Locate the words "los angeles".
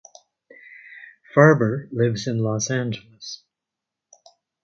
2.39-3.43